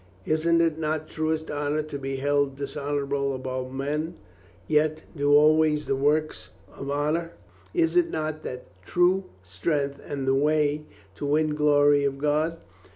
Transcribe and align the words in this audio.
Is't 0.25 0.47
not 0.79 1.07
truest 1.07 1.51
honor 1.51 1.83
to 1.83 1.99
be 1.99 2.15
held 2.15 2.55
dishonora 2.57 3.05
ble 3.05 3.33
among 3.35 3.77
men, 3.77 4.15
yet 4.67 5.03
do 5.15 5.31
always 5.35 5.85
the 5.85 5.95
works 5.95 6.49
of 6.73 6.89
honor? 6.89 7.33
Is 7.71 7.95
not 7.95 8.41
that 8.41 8.65
true 8.83 9.25
strength 9.43 10.01
and 10.03 10.27
the 10.27 10.33
way 10.33 10.85
to 11.17 11.27
win 11.27 11.53
glory 11.53 12.03
of 12.03 12.17
God?" 12.17 12.57